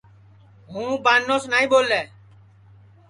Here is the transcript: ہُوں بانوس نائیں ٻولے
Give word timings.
ہُوں 0.71 0.91
بانوس 1.03 1.43
نائیں 1.51 1.69
ٻولے 1.71 2.01